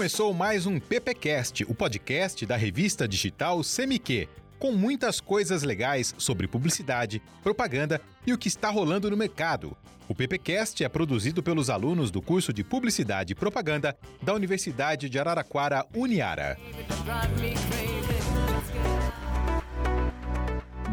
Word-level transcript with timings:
Começou 0.00 0.32
mais 0.32 0.64
um 0.64 0.80
PPcast, 0.80 1.62
o 1.64 1.74
podcast 1.74 2.46
da 2.46 2.56
revista 2.56 3.06
digital 3.06 3.62
Semiquê, 3.62 4.30
com 4.58 4.72
muitas 4.72 5.20
coisas 5.20 5.62
legais 5.62 6.14
sobre 6.16 6.48
publicidade, 6.48 7.20
propaganda 7.42 8.00
e 8.26 8.32
o 8.32 8.38
que 8.38 8.48
está 8.48 8.70
rolando 8.70 9.10
no 9.10 9.16
mercado. 9.18 9.76
O 10.08 10.14
PPcast 10.14 10.82
é 10.82 10.88
produzido 10.88 11.42
pelos 11.42 11.68
alunos 11.68 12.10
do 12.10 12.22
curso 12.22 12.50
de 12.50 12.64
Publicidade 12.64 13.34
e 13.34 13.36
Propaganda 13.36 13.94
da 14.22 14.32
Universidade 14.32 15.10
de 15.10 15.18
Araraquara, 15.18 15.84
Uniara. 15.94 16.56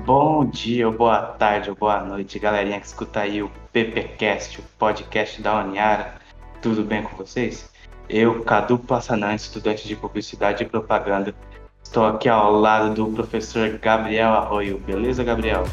Bom 0.06 0.50
dia, 0.50 0.92
boa 0.92 1.22
tarde, 1.22 1.72
boa 1.72 2.04
noite, 2.04 2.38
galerinha 2.40 2.82
que 2.82 2.88
escuta 2.88 3.22
aí 3.22 3.42
o 3.42 3.50
PPcast, 3.72 4.60
o 4.60 4.64
podcast 4.78 5.42
da 5.42 5.64
Uniara. 5.64 6.16
Tudo 6.62 6.84
bem 6.84 7.04
com 7.04 7.16
vocês? 7.16 7.77
Eu, 8.10 8.42
Cadu 8.44 8.78
Passanã, 8.78 9.34
estudante 9.34 9.88
de 9.88 9.96
Publicidade 9.96 10.64
e 10.64 10.66
Propaganda, 10.66 11.36
estou 11.84 12.06
aqui 12.06 12.30
ao 12.30 12.54
lado 12.54 12.94
do 12.94 13.08
professor 13.14 13.70
Gabriel 13.78 14.30
Arroio. 14.30 14.80
Beleza, 14.80 15.24
Gabriel? 15.24 15.64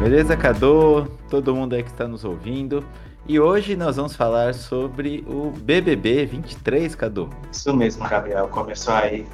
Beleza, 0.00 0.36
Cadu? 0.36 1.06
Todo 1.28 1.54
mundo 1.54 1.74
aí 1.74 1.82
que 1.82 1.90
está 1.90 2.08
nos 2.08 2.24
ouvindo. 2.24 2.84
E 3.28 3.40
hoje 3.40 3.76
nós 3.76 3.96
vamos 3.96 4.14
falar 4.14 4.54
sobre 4.54 5.24
o 5.28 5.50
BBB 5.50 6.26
23, 6.26 6.94
Cadu. 6.94 7.30
Isso 7.52 7.74
mesmo, 7.74 8.08
Gabriel. 8.08 8.48
Começou 8.48 8.94
aí 8.94 9.26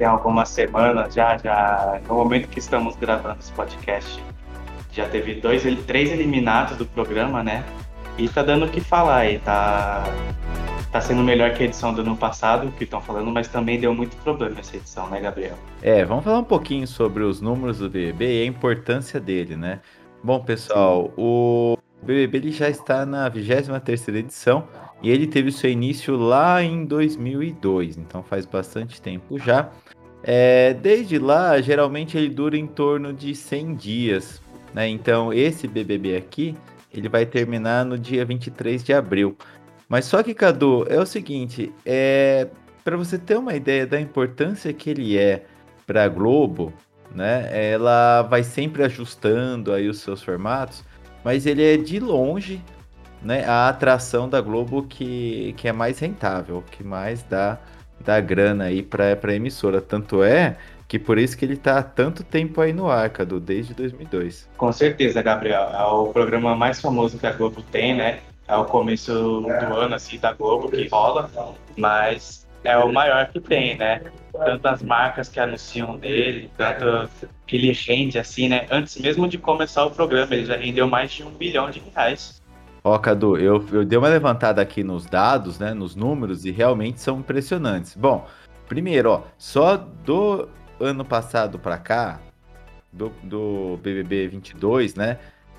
tem 0.00 0.06
algumas 0.06 0.48
semanas 0.48 1.12
já, 1.12 1.36
já 1.36 2.00
no 2.08 2.14
momento 2.14 2.48
que 2.48 2.58
estamos 2.58 2.96
gravando 2.96 3.36
esse 3.38 3.52
podcast, 3.52 4.18
já 4.90 5.06
teve 5.06 5.34
dois, 5.34 5.62
três 5.86 6.10
eliminados 6.10 6.78
do 6.78 6.86
programa, 6.86 7.42
né? 7.42 7.62
E 8.16 8.26
tá 8.26 8.42
dando 8.42 8.64
o 8.64 8.68
que 8.70 8.80
falar 8.80 9.18
aí, 9.18 9.38
tá 9.40 10.04
tá 10.90 11.00
sendo 11.00 11.22
melhor 11.22 11.54
que 11.54 11.62
a 11.62 11.66
edição 11.66 11.94
do 11.94 12.00
ano 12.00 12.16
passado, 12.16 12.72
que 12.76 12.84
estão 12.84 13.00
falando, 13.00 13.30
mas 13.30 13.46
também 13.48 13.78
deu 13.78 13.94
muito 13.94 14.16
problema 14.18 14.58
essa 14.58 14.76
edição, 14.76 15.08
né, 15.08 15.20
Gabriel? 15.20 15.56
É, 15.82 16.04
vamos 16.04 16.24
falar 16.24 16.40
um 16.40 16.44
pouquinho 16.44 16.86
sobre 16.86 17.22
os 17.22 17.40
números 17.40 17.78
do 17.78 17.88
BBB 17.88 18.40
e 18.40 18.42
a 18.42 18.46
importância 18.46 19.20
dele, 19.20 19.56
né? 19.56 19.80
Bom, 20.22 20.40
pessoal, 20.40 21.12
o 21.16 21.78
BBB 22.02 22.38
ele 22.38 22.52
já 22.52 22.68
está 22.68 23.06
na 23.06 23.30
23ª 23.30 24.16
edição 24.16 24.68
e 25.02 25.10
ele 25.10 25.26
teve 25.26 25.52
seu 25.52 25.70
início 25.70 26.16
lá 26.16 26.62
em 26.62 26.84
2002, 26.84 27.96
então 27.96 28.22
faz 28.22 28.44
bastante 28.44 29.00
tempo 29.00 29.38
já. 29.38 29.70
É, 30.22 30.74
desde 30.74 31.18
lá, 31.18 31.60
geralmente 31.60 32.18
ele 32.18 32.28
dura 32.28 32.56
em 32.56 32.66
torno 32.66 33.12
de 33.12 33.34
100 33.34 33.74
dias, 33.76 34.42
né? 34.74 34.88
Então 34.88 35.32
esse 35.32 35.66
BBB 35.66 36.16
aqui, 36.16 36.54
ele 36.92 37.08
vai 37.08 37.24
terminar 37.24 37.84
no 37.84 37.96
dia 37.96 38.24
23 38.24 38.82
de 38.82 38.92
abril. 38.92 39.36
Mas 39.90 40.04
só 40.04 40.22
que, 40.22 40.32
Cadu, 40.32 40.86
é 40.88 41.00
o 41.00 41.04
seguinte, 41.04 41.74
é 41.84 42.46
para 42.84 42.96
você 42.96 43.18
ter 43.18 43.36
uma 43.36 43.56
ideia 43.56 43.84
da 43.84 44.00
importância 44.00 44.72
que 44.72 44.88
ele 44.88 45.18
é 45.18 45.44
para 45.84 46.04
a 46.04 46.08
Globo, 46.08 46.72
né? 47.12 47.50
Ela 47.52 48.22
vai 48.22 48.44
sempre 48.44 48.84
ajustando 48.84 49.72
aí 49.72 49.88
os 49.88 49.98
seus 49.98 50.22
formatos, 50.22 50.84
mas 51.24 51.44
ele 51.44 51.64
é 51.64 51.76
de 51.76 51.98
longe, 51.98 52.62
né, 53.20 53.44
a 53.44 53.68
atração 53.68 54.28
da 54.28 54.40
Globo 54.40 54.84
que, 54.84 55.54
que 55.56 55.66
é 55.66 55.72
mais 55.72 55.98
rentável, 55.98 56.62
que 56.70 56.84
mais 56.84 57.24
dá, 57.24 57.58
dá 57.98 58.20
grana 58.20 58.66
aí 58.66 58.82
para 58.82 59.18
a 59.20 59.34
emissora. 59.34 59.80
Tanto 59.80 60.22
é 60.22 60.56
que 60.86 61.00
por 61.00 61.18
isso 61.18 61.36
que 61.36 61.44
ele 61.44 61.54
está 61.54 61.78
há 61.78 61.82
tanto 61.82 62.22
tempo 62.22 62.60
aí 62.60 62.72
no 62.72 62.88
ar, 62.88 63.10
Cadu, 63.10 63.40
desde 63.40 63.74
2002. 63.74 64.48
Com 64.56 64.72
certeza, 64.72 65.20
Gabriel. 65.20 65.68
É 65.74 65.84
o 65.84 66.06
programa 66.06 66.54
mais 66.54 66.80
famoso 66.80 67.18
que 67.18 67.26
a 67.26 67.32
Globo 67.32 67.60
tem, 67.60 67.96
né? 67.96 68.20
É 68.50 68.56
o 68.56 68.64
começo 68.64 69.12
do 69.12 69.74
ano 69.76 69.94
assim 69.94 70.18
da 70.18 70.32
Globo 70.32 70.68
que 70.68 70.88
rola, 70.88 71.30
mas 71.76 72.46
é 72.64 72.76
o 72.76 72.92
maior 72.92 73.28
que 73.28 73.40
tem, 73.40 73.76
né? 73.78 74.02
Tantas 74.32 74.82
marcas 74.82 75.28
que 75.28 75.38
anunciam 75.38 75.96
dele, 75.96 76.50
tanto 76.56 77.10
que 77.46 77.56
ele 77.56 77.72
rende 77.72 78.18
assim, 78.18 78.48
né? 78.48 78.66
Antes 78.70 78.98
mesmo 78.98 79.28
de 79.28 79.38
começar 79.38 79.84
o 79.84 79.90
programa, 79.90 80.34
ele 80.34 80.46
já 80.46 80.56
rendeu 80.56 80.88
mais 80.88 81.12
de 81.12 81.22
um 81.22 81.30
bilhão 81.30 81.70
de 81.70 81.80
reais. 81.94 82.42
Ó, 82.82 82.98
Cadu, 82.98 83.36
eu, 83.36 83.64
eu 83.72 83.84
dei 83.84 83.98
uma 83.98 84.08
levantada 84.08 84.60
aqui 84.60 84.82
nos 84.82 85.06
dados, 85.06 85.58
né? 85.58 85.72
Nos 85.72 85.94
números, 85.94 86.44
e 86.44 86.50
realmente 86.50 87.00
são 87.00 87.20
impressionantes. 87.20 87.94
Bom, 87.94 88.26
primeiro, 88.68 89.10
ó, 89.10 89.22
só 89.38 89.76
do 89.76 90.48
ano 90.80 91.04
passado 91.04 91.58
para 91.58 91.78
cá, 91.78 92.20
do, 92.92 93.12
do 93.22 93.78
BBB 93.80 94.26
22, 94.26 94.96
né? 94.96 95.18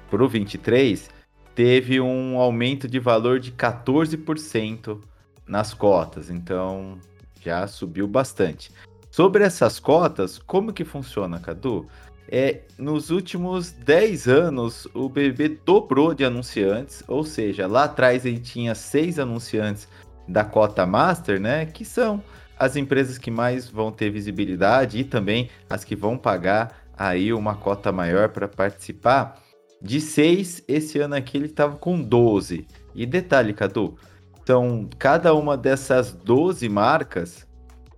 Pro 0.09 0.27
23, 0.27 1.09
teve 1.55 1.99
um 1.99 2.37
aumento 2.37 2.87
de 2.87 2.99
valor 2.99 3.39
de 3.39 3.51
14% 3.51 4.99
nas 5.45 5.73
cotas, 5.73 6.29
então 6.29 6.97
já 7.41 7.67
subiu 7.67 8.07
bastante. 8.07 8.71
Sobre 9.09 9.43
essas 9.43 9.79
cotas, 9.79 10.37
como 10.37 10.71
que 10.71 10.85
funciona, 10.85 11.39
Cadu? 11.39 11.87
É, 12.33 12.61
nos 12.77 13.09
últimos 13.09 13.71
10 13.71 14.27
anos, 14.29 14.87
o 14.93 15.09
BBB 15.09 15.59
dobrou 15.65 16.13
de 16.13 16.23
anunciantes, 16.23 17.03
ou 17.05 17.25
seja, 17.25 17.67
lá 17.67 17.83
atrás 17.83 18.25
ele 18.25 18.39
tinha 18.39 18.73
seis 18.73 19.19
anunciantes 19.19 19.85
da 20.25 20.45
cota 20.45 20.85
Master, 20.85 21.41
né? 21.41 21.65
Que 21.65 21.83
são 21.83 22.23
as 22.57 22.77
empresas 22.77 23.17
que 23.17 23.29
mais 23.29 23.67
vão 23.67 23.91
ter 23.91 24.09
visibilidade 24.09 24.99
e 24.99 25.03
também 25.03 25.49
as 25.69 25.83
que 25.83 25.93
vão 25.93 26.17
pagar 26.17 26.85
aí 26.97 27.33
uma 27.33 27.55
cota 27.55 27.91
maior 27.91 28.29
para 28.29 28.47
participar. 28.47 29.37
De 29.81 29.99
6, 29.99 30.63
esse 30.67 30.99
ano 30.99 31.15
aqui 31.15 31.37
ele 31.37 31.47
estava 31.47 31.75
com 31.75 31.99
12. 31.99 32.67
E 32.93 33.05
detalhe, 33.05 33.51
Cadu, 33.51 33.95
então 34.43 34.87
cada 34.99 35.33
uma 35.33 35.57
dessas 35.57 36.11
12 36.11 36.69
marcas, 36.69 37.47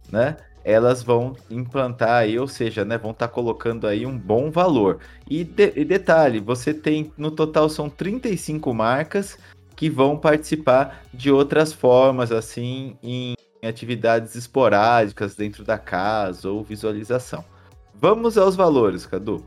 né? 0.10 0.38
Elas 0.64 1.04
vão 1.04 1.36
implantar 1.50 2.22
aí, 2.22 2.40
ou 2.40 2.48
seja, 2.48 2.86
né, 2.86 2.98
vão 2.98 3.12
estar 3.12 3.28
tá 3.28 3.34
colocando 3.34 3.86
aí 3.86 4.06
um 4.06 4.18
bom 4.18 4.50
valor. 4.50 5.00
E, 5.30 5.44
de, 5.44 5.74
e 5.76 5.84
detalhe, 5.84 6.40
você 6.40 6.74
tem, 6.74 7.12
no 7.18 7.32
total 7.32 7.68
são 7.68 7.90
35 7.90 8.74
marcas 8.74 9.38
que 9.76 9.90
vão 9.90 10.16
participar 10.18 11.04
de 11.14 11.30
outras 11.30 11.74
formas, 11.74 12.32
assim, 12.32 12.96
em 13.04 13.36
atividades 13.62 14.36
esporádicas 14.36 15.36
dentro 15.36 15.66
da 15.66 15.78
casa 15.78 16.50
ou 16.50 16.64
visualização. 16.64 17.44
Vamos 17.94 18.38
aos 18.38 18.56
valores, 18.56 19.06
Cadu 19.06 19.44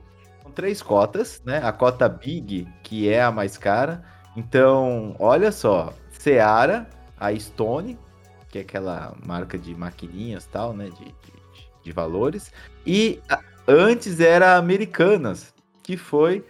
três 0.56 0.82
cotas, 0.82 1.40
né? 1.44 1.60
A 1.62 1.70
cota 1.70 2.08
Big, 2.08 2.66
que 2.82 3.08
é 3.08 3.22
a 3.22 3.30
mais 3.30 3.56
cara. 3.56 4.02
Então, 4.34 5.14
olha 5.18 5.52
só, 5.52 5.92
Seara, 6.10 6.88
a 7.20 7.32
Stone, 7.38 7.96
que 8.48 8.58
é 8.58 8.62
aquela 8.62 9.14
marca 9.24 9.56
de 9.56 9.74
maquininhas 9.74 10.46
tal, 10.46 10.72
né? 10.72 10.86
De, 10.86 11.04
de, 11.04 11.14
de 11.84 11.92
valores. 11.92 12.50
E 12.84 13.20
antes 13.68 14.18
era 14.18 14.56
Americanas, 14.56 15.54
que 15.82 15.96
foi 15.96 16.44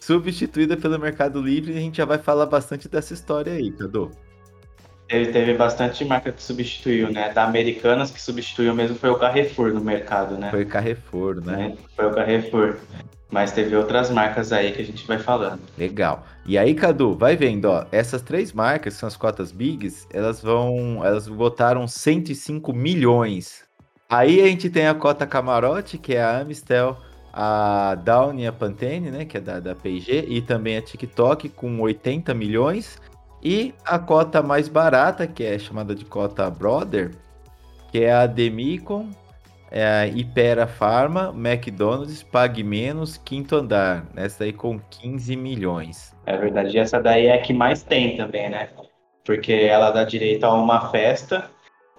substituída 0.00 0.76
pelo 0.76 0.98
Mercado 0.98 1.40
Livre. 1.40 1.74
E 1.74 1.76
a 1.76 1.80
gente 1.80 1.98
já 1.98 2.04
vai 2.04 2.18
falar 2.18 2.46
bastante 2.46 2.88
dessa 2.88 3.14
história 3.14 3.52
aí, 3.52 3.70
Cadu. 3.70 4.10
Teve, 5.06 5.32
teve 5.32 5.54
bastante 5.54 6.02
marca 6.02 6.32
que 6.32 6.42
substituiu, 6.42 7.12
né? 7.12 7.30
Da 7.30 7.44
Americanas 7.44 8.10
que 8.10 8.20
substituiu 8.20 8.74
mesmo 8.74 8.96
foi 8.96 9.10
o 9.10 9.18
Carrefour 9.18 9.72
no 9.72 9.82
mercado, 9.82 10.38
né? 10.38 10.50
Foi 10.50 10.62
o 10.62 10.66
Carrefour, 10.66 11.42
né? 11.42 11.76
Foi 11.94 12.06
o 12.06 12.14
Carrefour. 12.14 12.78
Mas 13.34 13.50
teve 13.50 13.74
outras 13.74 14.10
marcas 14.10 14.52
aí 14.52 14.70
que 14.70 14.80
a 14.80 14.84
gente 14.84 15.04
vai 15.08 15.18
falando. 15.18 15.58
Legal. 15.76 16.24
E 16.46 16.56
aí, 16.56 16.72
Cadu, 16.72 17.16
vai 17.16 17.34
vendo, 17.34 17.64
ó, 17.64 17.84
essas 17.90 18.22
três 18.22 18.52
marcas, 18.52 18.94
que 18.94 19.00
são 19.00 19.08
as 19.08 19.16
cotas 19.16 19.50
bigs, 19.50 20.06
elas 20.12 20.40
vão, 20.40 21.04
elas 21.04 21.26
botaram 21.26 21.88
105 21.88 22.72
milhões. 22.72 23.64
Aí 24.08 24.40
a 24.40 24.46
gente 24.46 24.70
tem 24.70 24.86
a 24.86 24.94
cota 24.94 25.26
camarote, 25.26 25.98
que 25.98 26.14
é 26.14 26.22
a 26.22 26.38
Amistel, 26.38 26.96
a 27.32 27.96
Downy 28.04 28.46
a 28.46 28.52
Pantene, 28.52 29.10
né, 29.10 29.24
que 29.24 29.36
é 29.36 29.40
da, 29.40 29.58
da 29.58 29.74
P&G, 29.74 30.26
e 30.28 30.40
também 30.40 30.76
a 30.76 30.82
TikTok 30.82 31.48
com 31.48 31.80
80 31.80 32.32
milhões. 32.34 33.00
E 33.42 33.74
a 33.84 33.98
cota 33.98 34.44
mais 34.44 34.68
barata, 34.68 35.26
que 35.26 35.42
é 35.42 35.58
chamada 35.58 35.92
de 35.92 36.04
cota 36.04 36.48
Brother, 36.48 37.10
que 37.90 37.98
é 37.98 38.12
a 38.12 38.28
Demicon, 38.28 39.10
é, 39.76 40.08
Ipera 40.14 40.68
Pharma, 40.68 41.34
McDonald's, 41.36 42.22
Pague 42.22 42.62
Menos, 42.62 43.16
Quinto 43.16 43.56
Andar. 43.56 44.06
Essa 44.14 44.44
aí 44.44 44.52
com 44.52 44.78
15 44.78 45.34
milhões. 45.34 46.14
É 46.24 46.36
verdade, 46.36 46.78
essa 46.78 47.02
daí 47.02 47.26
é 47.26 47.34
a 47.34 47.42
que 47.42 47.52
mais 47.52 47.82
tem 47.82 48.16
também, 48.16 48.48
né? 48.48 48.68
Porque 49.24 49.52
ela 49.52 49.90
dá 49.90 50.04
direito 50.04 50.44
a 50.44 50.54
uma 50.54 50.90
festa 50.90 51.50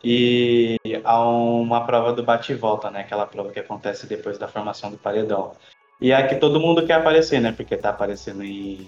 e 0.01 0.77
a 1.03 1.21
uma 1.21 1.85
prova 1.85 2.13
do 2.13 2.23
bate-volta, 2.23 2.89
né? 2.89 3.01
Aquela 3.01 3.27
prova 3.27 3.51
que 3.51 3.59
acontece 3.59 4.07
depois 4.07 4.37
da 4.37 4.47
formação 4.47 4.89
do 4.89 4.97
paredão. 4.97 5.51
E 5.99 6.13
é 6.13 6.15
a 6.15 6.25
que 6.25 6.35
todo 6.35 6.61
mundo 6.61 6.85
quer 6.85 6.93
aparecer, 6.93 7.41
né? 7.41 7.51
Porque 7.51 7.75
tá 7.75 7.89
aparecendo 7.89 8.41
em, 8.41 8.87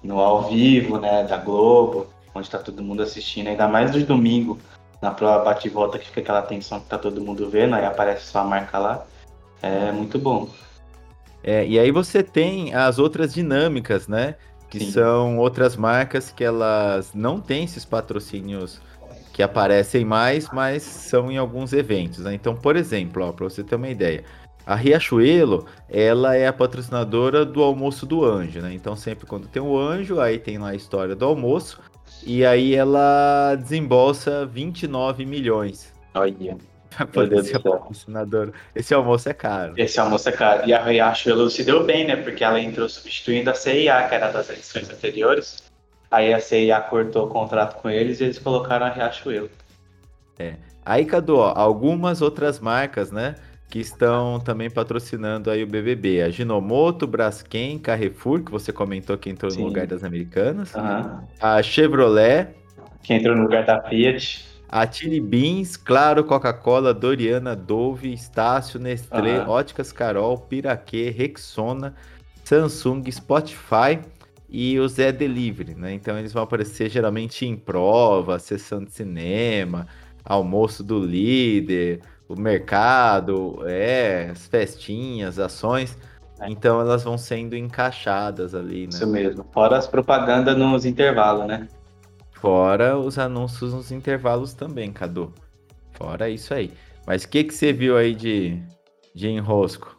no 0.00 0.20
ao 0.20 0.48
vivo, 0.48 0.96
né? 0.96 1.24
Da 1.24 1.38
Globo, 1.38 2.06
onde 2.32 2.48
tá 2.48 2.58
todo 2.58 2.84
mundo 2.84 3.02
assistindo, 3.02 3.48
ainda 3.48 3.66
mais 3.66 3.90
dos 3.90 4.04
domingo 4.04 4.60
na 5.02 5.10
prova 5.10 5.44
bate 5.44 5.66
e 5.66 5.70
volta 5.70 5.98
que 5.98 6.06
fica 6.06 6.20
aquela 6.20 6.42
tensão 6.42 6.78
que 6.78 6.86
tá 6.86 6.96
todo 6.96 7.20
mundo 7.20 7.50
vendo, 7.50 7.74
aí 7.74 7.84
aparece 7.84 8.26
só 8.26 8.38
a 8.38 8.44
marca 8.44 8.78
lá. 8.78 9.04
É 9.60 9.90
muito 9.90 10.18
bom. 10.18 10.48
É, 11.42 11.66
e 11.66 11.78
aí 11.78 11.90
você 11.90 12.22
tem 12.22 12.72
as 12.72 13.00
outras 13.00 13.34
dinâmicas, 13.34 14.06
né? 14.06 14.36
Que 14.70 14.78
Sim. 14.78 14.92
são 14.92 15.38
outras 15.38 15.76
marcas 15.76 16.30
que 16.30 16.44
elas 16.44 17.12
não 17.12 17.40
têm 17.40 17.64
esses 17.64 17.84
patrocínios 17.84 18.80
que 19.32 19.42
aparecem 19.42 20.04
mais, 20.04 20.48
mas 20.52 20.82
são 20.82 21.30
em 21.30 21.36
alguns 21.36 21.72
eventos. 21.72 22.20
Né? 22.20 22.34
Então, 22.34 22.54
por 22.54 22.76
exemplo, 22.76 23.32
para 23.32 23.44
você 23.44 23.64
ter 23.64 23.74
uma 23.74 23.88
ideia, 23.88 24.24
a 24.64 24.74
Riachuelo, 24.74 25.66
ela 25.88 26.36
é 26.36 26.46
a 26.46 26.52
patrocinadora 26.52 27.44
do 27.44 27.62
almoço 27.62 28.06
do 28.06 28.24
anjo, 28.24 28.60
né? 28.60 28.72
Então 28.72 28.94
sempre 28.94 29.26
quando 29.26 29.48
tem 29.48 29.60
o 29.60 29.76
anjo, 29.76 30.20
aí 30.20 30.38
tem 30.38 30.58
lá 30.58 30.68
a 30.68 30.74
história 30.74 31.16
do 31.16 31.24
almoço, 31.24 31.80
e 32.24 32.44
aí 32.44 32.74
ela 32.74 33.56
desembolsa 33.56 34.46
29 34.46 35.24
milhões. 35.26 35.92
Olha. 36.14 36.56
Poder 37.12 37.42
ser 37.42 37.58
patrocinadora. 37.58 38.52
Esse 38.74 38.92
almoço 38.92 39.28
é 39.28 39.32
caro. 39.32 39.72
Esse 39.76 39.98
almoço 39.98 40.28
é 40.28 40.32
caro. 40.32 40.68
E 40.68 40.74
a 40.74 40.82
Riachuelo 40.82 41.48
se 41.48 41.64
deu 41.64 41.84
bem, 41.84 42.06
né? 42.06 42.16
Porque 42.16 42.44
ela 42.44 42.60
entrou 42.60 42.88
substituindo 42.88 43.50
a 43.50 43.54
CIA, 43.54 44.08
que 44.08 44.14
era 44.14 44.30
das 44.30 44.50
edições 44.50 44.90
anteriores. 44.90 45.62
Aí 46.10 46.34
a 46.34 46.40
CIA 46.40 46.80
cortou 46.80 47.26
o 47.26 47.28
contrato 47.30 47.80
com 47.80 47.88
eles 47.88 48.20
e 48.20 48.24
eles 48.24 48.38
colocaram 48.38 48.86
a 48.86 48.90
Riachuelo. 48.90 49.50
É. 50.38 50.54
Aí, 50.84 51.06
Cadu, 51.06 51.36
ó, 51.36 51.52
algumas 51.56 52.20
outras 52.20 52.58
marcas, 52.58 53.10
né? 53.10 53.36
Que 53.72 53.78
estão 53.78 54.38
também 54.38 54.68
patrocinando 54.68 55.50
aí 55.50 55.62
o 55.62 55.66
BBB. 55.66 56.20
A 56.20 56.28
Ginomoto, 56.28 57.06
Braskem, 57.06 57.78
Carrefour, 57.78 58.42
que 58.42 58.50
você 58.50 58.70
comentou 58.70 59.16
que 59.16 59.30
entrou 59.30 59.50
Sim. 59.50 59.62
no 59.62 59.68
lugar 59.68 59.86
das 59.86 60.04
americanas. 60.04 60.74
Uhum. 60.74 61.26
A 61.40 61.62
Chevrolet. 61.62 62.48
Que 63.02 63.14
entrou 63.14 63.34
no 63.34 63.44
lugar 63.44 63.64
da 63.64 63.80
Fiat. 63.88 64.44
A 64.68 64.86
Chili 64.86 65.22
Beans, 65.22 65.78
Claro, 65.78 66.22
Coca-Cola, 66.22 66.92
Doriana, 66.92 67.56
Dove, 67.56 68.12
Estácio, 68.12 68.78
Nestlé, 68.78 69.40
uhum. 69.40 69.48
Óticas 69.48 69.90
Carol, 69.90 70.36
Piraquê, 70.36 71.08
Rexona, 71.08 71.94
Samsung, 72.44 73.10
Spotify 73.10 73.98
e 74.50 74.78
o 74.78 74.86
Zé 74.86 75.10
Delivery, 75.12 75.74
né? 75.74 75.94
Então 75.94 76.18
eles 76.18 76.34
vão 76.34 76.42
aparecer 76.42 76.90
geralmente 76.90 77.46
em 77.46 77.56
prova, 77.56 78.38
sessão 78.38 78.84
de 78.84 78.92
cinema, 78.92 79.86
almoço 80.22 80.84
do 80.84 81.02
líder, 81.02 82.02
o 82.32 82.40
mercado, 82.40 83.62
é, 83.66 84.28
as 84.30 84.46
festinhas, 84.46 85.38
ações. 85.38 85.98
É. 86.40 86.48
Então 86.50 86.80
elas 86.80 87.04
vão 87.04 87.18
sendo 87.18 87.56
encaixadas 87.56 88.54
ali, 88.54 88.82
né? 88.82 88.88
Isso 88.88 89.06
mesmo. 89.06 89.46
Fora 89.52 89.76
as 89.76 89.86
propagandas 89.86 90.56
nos 90.56 90.84
intervalos, 90.84 91.46
né? 91.46 91.68
Fora 92.32 92.98
os 92.98 93.18
anúncios 93.18 93.72
nos 93.72 93.92
intervalos 93.92 94.54
também, 94.54 94.92
Cadu. 94.92 95.32
Fora 95.92 96.28
isso 96.28 96.52
aí. 96.54 96.72
Mas 97.06 97.24
o 97.24 97.28
que, 97.28 97.44
que 97.44 97.54
você 97.54 97.72
viu 97.72 97.96
aí 97.96 98.14
de, 98.14 98.60
de 99.14 99.28
enrosco? 99.28 99.96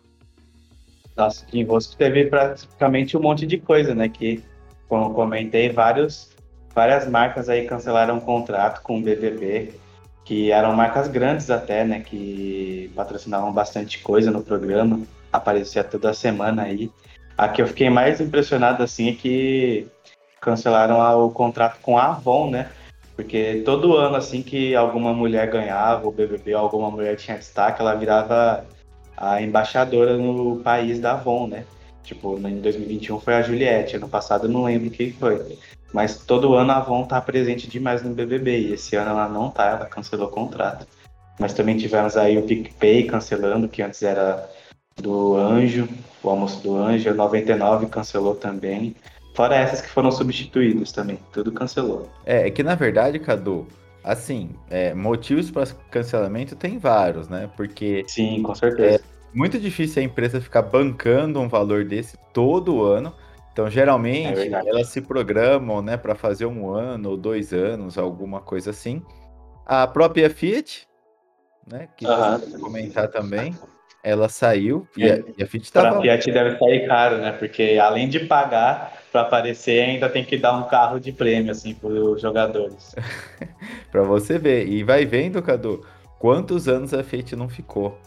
Nossa, 1.16 1.46
de 1.46 1.60
enrosco 1.60 1.96
teve 1.96 2.26
praticamente 2.26 3.16
um 3.16 3.22
monte 3.22 3.46
de 3.46 3.58
coisa, 3.58 3.94
né? 3.94 4.10
Que, 4.10 4.44
como 4.90 5.14
comentei, 5.14 5.70
vários, 5.70 6.32
várias 6.74 7.08
marcas 7.08 7.48
aí 7.48 7.68
cancelaram 7.68 8.18
o 8.18 8.22
contrato 8.22 8.82
com 8.82 8.98
o 8.98 9.02
BBB 9.02 9.83
que 10.26 10.52
eram 10.52 10.74
marcas 10.74 11.08
grandes 11.08 11.50
até, 11.50 11.84
né, 11.84 12.00
que 12.00 12.92
patrocinavam 12.96 13.52
bastante 13.52 14.00
coisa 14.00 14.32
no 14.32 14.42
programa, 14.42 15.02
aparecia 15.32 15.84
toda 15.84 16.14
semana 16.14 16.64
aí. 16.64 16.90
A 17.38 17.48
que 17.50 17.62
eu 17.62 17.68
fiquei 17.68 17.90
mais 17.90 18.22
impressionado 18.22 18.84
assim 18.84 19.10
é 19.10 19.14
que 19.14 19.88
cancelaram 20.40 21.26
o 21.26 21.32
contrato 21.32 21.80
com 21.82 21.98
a 21.98 22.08
Avon, 22.08 22.50
né? 22.50 22.70
Porque 23.16 23.62
todo 23.66 23.98
ano 23.98 24.16
assim 24.16 24.42
que 24.42 24.76
alguma 24.76 25.14
mulher 25.14 25.50
ganhava 25.50 26.08
o 26.08 26.12
BBB, 26.12 26.54
alguma 26.54 26.90
mulher 26.90 27.16
tinha 27.16 27.38
destaque, 27.38 27.82
ela 27.82 27.96
virava 27.96 28.66
a 29.16 29.42
embaixadora 29.42 30.18
no 30.18 30.58
país 30.58 31.00
da 31.00 31.14
Avon, 31.14 31.48
né? 31.48 31.66
Tipo, 32.04 32.38
em 32.38 32.60
2021 32.60 33.20
foi 33.20 33.34
a 33.36 33.42
Juliette, 33.42 33.96
ano 33.96 34.10
passado 34.10 34.48
eu 34.48 34.52
não 34.52 34.66
lembro 34.66 34.92
quem 34.92 35.12
foi. 35.12 35.58
Mas 35.94 36.18
todo 36.18 36.56
ano 36.56 36.72
a 36.72 36.78
Avon 36.78 37.06
tá 37.06 37.22
presente 37.22 37.68
demais 37.68 38.04
no 38.04 38.14
BBB 38.14 38.60
e 38.60 38.74
esse 38.74 38.96
ano 38.96 39.12
ela 39.12 39.30
não 39.30 39.50
tá, 39.50 39.70
ela 39.70 39.86
cancelou 39.86 40.28
o 40.28 40.32
contrato. 40.32 40.88
Mas 41.40 41.54
também 41.54 41.78
tivemos 41.78 42.18
aí 42.18 42.38
o 42.38 42.44
PicPay 42.44 43.06
cancelando, 43.06 43.68
que 43.68 43.82
antes 43.82 44.04
era 44.04 44.50
do 44.96 45.36
Anjo, 45.36 45.88
o 46.22 46.30
almoço 46.30 46.62
do 46.62 46.76
Anjo, 46.76 47.10
o 47.12 47.16
99 47.16 47.88
cancelou 47.88 48.36
também. 48.36 48.96
Fora 49.36 49.56
essas 49.56 49.82
que 49.82 49.90
foram 49.90 50.12
substituídas 50.12 50.92
também, 50.92 51.18
tudo 51.32 51.52
cancelou. 51.52 52.10
É, 52.26 52.48
é 52.48 52.52
que 52.52 52.62
na 52.62 52.76
verdade, 52.76 53.18
Cadu, 53.18 53.68
assim, 54.04 54.52
é, 54.70 54.94
motivos 54.94 55.50
para 55.50 55.66
cancelamento 55.90 56.56
tem 56.56 56.78
vários, 56.78 57.28
né? 57.28 57.50
Porque. 57.56 58.04
Sim, 58.08 58.44
com 58.44 58.54
certeza. 58.54 58.98
É 58.98 59.13
muito 59.34 59.60
difícil 59.60 60.02
a 60.02 60.06
empresa 60.06 60.40
ficar 60.40 60.62
bancando 60.62 61.40
um 61.40 61.48
valor 61.48 61.84
desse 61.84 62.18
todo 62.34 62.84
ano. 62.84 63.14
Então, 63.52 63.70
geralmente, 63.70 64.40
é 64.40 64.52
elas 64.68 64.88
se 64.88 65.02
programam, 65.02 65.82
né, 65.82 65.96
para 65.96 66.16
fazer 66.16 66.46
um 66.46 66.72
ano 66.72 67.12
ou 67.12 67.18
dois 67.18 67.54
anos, 67.54 67.98
alguma 67.98 68.42
coisa 68.42 68.72
assim. 68.72 69.04
A 69.66 69.86
própria 69.86 70.30
Fiat, 70.30 70.88
né, 71.72 71.88
que 71.96 72.06
uhum. 72.06 72.60
comentar 72.60 73.08
também, 73.10 73.56
ela 74.04 74.28
saiu 74.28 74.88
e 74.98 75.04
a, 75.10 75.24
e 75.38 75.44
a 75.44 75.48
Fiat 75.48 75.66
estava... 75.66 76.00
A 76.00 76.02
Fiat 76.02 76.32
deve 76.32 76.58
sair 76.58 76.88
caro, 76.88 77.18
né, 77.20 77.32
porque 77.32 77.80
além 77.80 78.10
de 78.10 78.22
pagar 78.22 79.04
para 79.12 79.22
aparecer, 79.22 79.84
ainda 79.84 80.10
tem 80.10 80.26
que 80.26 80.38
dar 80.38 80.58
um 80.58 80.64
carro 80.64 81.00
de 81.00 81.12
prêmio, 81.12 81.52
assim, 81.52 81.76
para 81.76 81.90
os 81.90 82.20
jogadores. 82.20 82.96
para 83.92 84.02
você 84.02 84.40
ver. 84.40 84.68
E 84.68 84.84
vai 84.84 85.06
vendo, 85.06 85.42
Cadu, 85.44 85.86
quantos 86.18 86.68
anos 86.68 86.92
a 86.92 87.04
Fiat 87.04 87.36
não 87.36 87.48
ficou. 87.48 88.00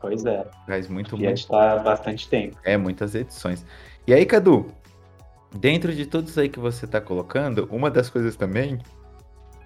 Pois 0.00 0.24
é. 0.24 0.46
Faz 0.66 0.88
muito, 0.88 1.14
a 1.14 1.18
Fiat 1.18 1.40
está 1.40 1.72
há 1.72 1.78
bastante 1.78 2.28
tempo. 2.28 2.56
É, 2.64 2.76
muitas 2.76 3.14
edições. 3.14 3.64
E 4.06 4.14
aí, 4.14 4.24
Cadu, 4.24 4.72
dentro 5.54 5.94
de 5.94 6.06
tudo 6.06 6.28
isso 6.28 6.40
aí 6.40 6.48
que 6.48 6.58
você 6.58 6.84
está 6.84 7.00
colocando, 7.00 7.68
uma 7.70 7.90
das 7.90 8.08
coisas 8.08 8.36
também 8.36 8.78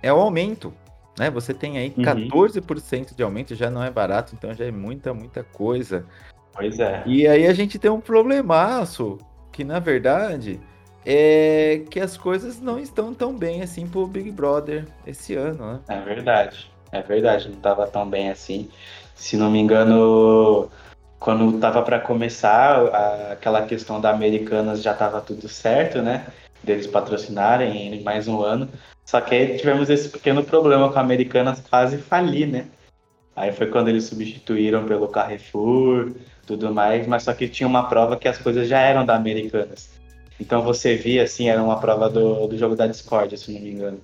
é 0.02 0.12
o 0.12 0.16
aumento. 0.16 0.72
Né? 1.18 1.30
Você 1.30 1.52
tem 1.52 1.78
aí 1.78 1.92
uhum. 1.96 2.04
14% 2.04 3.14
de 3.14 3.22
aumento, 3.22 3.54
já 3.54 3.70
não 3.70 3.82
é 3.82 3.90
barato, 3.90 4.34
então 4.34 4.54
já 4.54 4.64
é 4.64 4.70
muita, 4.70 5.12
muita 5.12 5.44
coisa. 5.44 6.06
Pois 6.52 6.78
é. 6.78 7.02
E 7.06 7.26
aí 7.26 7.46
a 7.46 7.52
gente 7.52 7.78
tem 7.78 7.90
um 7.90 8.00
problemaço, 8.00 9.18
que 9.50 9.64
na 9.64 9.78
verdade 9.78 10.58
é 11.04 11.82
que 11.90 12.00
as 12.00 12.16
coisas 12.16 12.60
não 12.60 12.78
estão 12.78 13.12
tão 13.12 13.36
bem 13.36 13.62
assim 13.62 13.86
pro 13.86 14.06
Big 14.06 14.30
Brother 14.30 14.86
esse 15.06 15.34
ano, 15.34 15.74
né? 15.74 15.80
É 15.88 16.00
verdade, 16.00 16.71
é 16.92 17.02
verdade, 17.02 17.48
não 17.48 17.56
estava 17.56 17.86
tão 17.86 18.08
bem 18.08 18.30
assim. 18.30 18.68
Se 19.14 19.36
não 19.36 19.50
me 19.50 19.58
engano, 19.58 20.70
quando 21.18 21.58
tava 21.58 21.82
para 21.82 21.98
começar, 21.98 22.76
a, 22.94 23.32
aquela 23.32 23.62
questão 23.62 24.00
da 24.00 24.10
Americanas 24.10 24.82
já 24.82 24.94
tava 24.94 25.20
tudo 25.20 25.48
certo, 25.48 26.02
né? 26.02 26.26
Deles 26.62 26.86
patrocinarem 26.86 27.94
em 27.94 28.02
mais 28.02 28.28
um 28.28 28.42
ano. 28.42 28.68
Só 29.04 29.20
que 29.20 29.34
aí 29.34 29.56
tivemos 29.56 29.90
esse 29.90 30.08
pequeno 30.08 30.44
problema 30.44 30.92
com 30.92 30.98
a 30.98 31.02
Americanas 31.02 31.60
quase 31.68 31.98
falir, 31.98 32.46
né? 32.46 32.66
Aí 33.34 33.50
foi 33.52 33.66
quando 33.68 33.88
eles 33.88 34.04
substituíram 34.04 34.86
pelo 34.86 35.08
Carrefour, 35.08 36.12
tudo 36.46 36.72
mais, 36.72 37.06
mas 37.06 37.22
só 37.22 37.32
que 37.32 37.48
tinha 37.48 37.66
uma 37.66 37.88
prova 37.88 38.16
que 38.16 38.28
as 38.28 38.36
coisas 38.38 38.68
já 38.68 38.80
eram 38.80 39.06
da 39.06 39.16
Americanas. 39.16 39.90
Então 40.38 40.62
você 40.62 40.96
via 40.96 41.22
assim, 41.22 41.48
era 41.48 41.62
uma 41.62 41.80
prova 41.80 42.10
do, 42.10 42.46
do 42.46 42.58
jogo 42.58 42.76
da 42.76 42.86
Discord, 42.86 43.36
se 43.38 43.52
não 43.52 43.60
me 43.60 43.70
engano. 43.70 44.00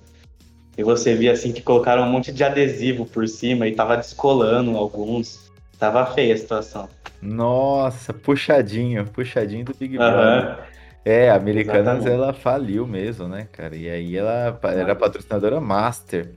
E 0.79 0.83
você 0.83 1.13
via 1.13 1.33
assim 1.33 1.51
que 1.51 1.61
colocaram 1.61 2.03
um 2.03 2.09
monte 2.09 2.31
de 2.31 2.41
adesivo 2.41 3.05
por 3.05 3.27
cima 3.27 3.67
e 3.67 3.75
tava 3.75 3.97
descolando 3.97 4.77
alguns. 4.77 5.51
Tava 5.77 6.05
feia 6.05 6.33
a 6.33 6.37
situação. 6.37 6.87
Nossa, 7.21 8.13
puxadinho, 8.13 9.03
puxadinho 9.07 9.65
do 9.65 9.73
Big 9.77 9.97
Brother. 9.97 10.51
Uhum. 10.51 10.63
É, 11.03 11.29
a 11.29 11.35
Americanas 11.35 11.97
Exatamente. 11.97 12.09
ela 12.09 12.31
faliu 12.31 12.87
mesmo, 12.87 13.27
né, 13.27 13.45
cara? 13.51 13.75
E 13.75 13.89
aí 13.89 14.15
ela 14.15 14.57
era 14.63 14.95
patrocinadora 14.95 15.59
master. 15.59 16.31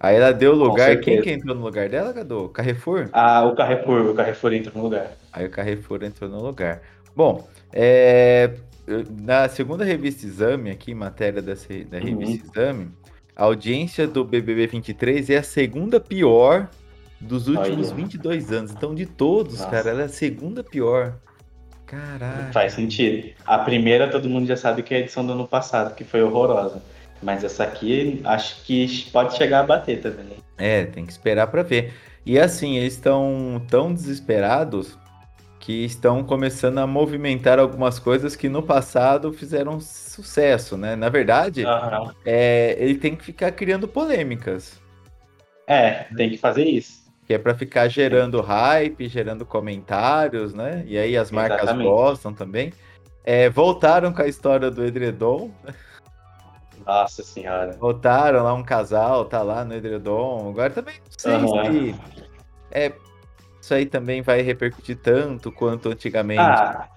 Aí 0.00 0.16
ela 0.16 0.32
deu 0.32 0.56
lugar. 0.56 0.96
Quem 0.96 1.22
que 1.22 1.30
entrou 1.30 1.54
no 1.54 1.62
lugar 1.62 1.88
dela, 1.88 2.12
Gadu? 2.12 2.48
Carrefour? 2.48 3.08
Ah, 3.12 3.44
o 3.44 3.54
Carrefour. 3.54 4.10
O 4.10 4.14
Carrefour 4.14 4.54
entrou 4.54 4.74
no 4.74 4.82
lugar. 4.82 5.12
Aí 5.32 5.46
o 5.46 5.50
Carrefour 5.50 6.02
entrou 6.02 6.28
no 6.28 6.42
lugar. 6.42 6.82
Bom, 7.14 7.48
é, 7.72 8.50
na 9.20 9.48
segunda 9.48 9.84
revista 9.84 10.26
Exame, 10.26 10.68
aqui, 10.68 10.92
matéria 10.94 11.40
dessa, 11.40 11.68
da 11.88 12.00
revista 12.00 12.44
uhum. 12.44 12.52
Exame, 12.52 12.88
a 13.38 13.44
audiência 13.44 14.04
do 14.08 14.24
BBB 14.24 14.66
23 14.66 15.30
é 15.30 15.36
a 15.36 15.42
segunda 15.44 16.00
pior 16.00 16.68
dos 17.20 17.46
últimos 17.46 17.92
Olha. 17.92 17.96
22 17.96 18.52
anos. 18.52 18.72
Então, 18.72 18.92
de 18.92 19.06
todos, 19.06 19.60
Nossa. 19.60 19.70
cara, 19.70 19.90
ela 19.90 20.02
é 20.02 20.04
a 20.06 20.08
segunda 20.08 20.64
pior. 20.64 21.14
Caraca. 21.86 22.52
Faz 22.52 22.72
sentido. 22.72 23.30
A 23.46 23.58
primeira, 23.58 24.10
todo 24.10 24.28
mundo 24.28 24.44
já 24.44 24.56
sabe 24.56 24.82
que 24.82 24.92
é 24.92 24.96
a 24.96 25.00
edição 25.00 25.24
do 25.24 25.32
ano 25.32 25.46
passado, 25.46 25.94
que 25.94 26.02
foi 26.02 26.20
horrorosa. 26.20 26.82
Mas 27.22 27.44
essa 27.44 27.62
aqui, 27.62 28.20
acho 28.24 28.64
que 28.64 29.08
pode 29.12 29.36
chegar 29.36 29.60
a 29.60 29.62
bater 29.62 30.02
também. 30.02 30.26
É, 30.58 30.84
tem 30.86 31.06
que 31.06 31.12
esperar 31.12 31.46
para 31.46 31.62
ver. 31.62 31.94
E 32.26 32.40
assim, 32.40 32.76
eles 32.76 32.94
estão 32.94 33.62
tão 33.70 33.94
desesperados 33.94 34.98
que 35.68 35.84
estão 35.84 36.24
começando 36.24 36.78
a 36.78 36.86
movimentar 36.86 37.58
algumas 37.58 37.98
coisas 37.98 38.34
que 38.34 38.48
no 38.48 38.62
passado 38.62 39.34
fizeram 39.34 39.78
sucesso, 39.78 40.78
né? 40.78 40.96
Na 40.96 41.10
verdade, 41.10 41.62
uhum. 41.62 42.10
é, 42.24 42.74
ele 42.78 42.94
tem 42.94 43.14
que 43.14 43.22
ficar 43.22 43.52
criando 43.52 43.86
polêmicas. 43.86 44.80
É, 45.66 46.04
tem 46.16 46.30
que 46.30 46.38
fazer 46.38 46.64
isso 46.64 47.06
que 47.26 47.34
é 47.34 47.38
para 47.38 47.54
ficar 47.54 47.86
gerando 47.88 48.40
hype, 48.40 49.06
gerando 49.06 49.44
comentários, 49.44 50.54
né? 50.54 50.82
E 50.86 50.96
aí 50.96 51.14
as 51.14 51.30
marcas 51.30 51.64
Exatamente. 51.64 51.86
gostam 51.86 52.32
também. 52.32 52.72
É, 53.22 53.50
voltaram 53.50 54.10
com 54.10 54.22
a 54.22 54.26
história 54.26 54.70
do 54.70 54.82
edredom. 54.82 55.50
Nossa 56.86 57.22
senhora. 57.22 57.72
Voltaram 57.72 58.42
lá 58.42 58.54
um 58.54 58.64
casal, 58.64 59.26
tá 59.26 59.42
lá 59.42 59.66
no 59.66 59.74
edredom. 59.74 60.48
Agora 60.48 60.70
também 60.70 60.94
não 60.94 61.12
sei 61.18 61.34
Aham. 61.34 61.92
se 61.92 61.94
é, 62.70 62.92
isso 63.68 63.74
aí 63.74 63.84
também 63.84 64.22
vai 64.22 64.40
repercutir 64.40 64.96
tanto 64.96 65.52
quanto 65.52 65.90
antigamente. 65.90 66.40
Ah, 66.40 66.88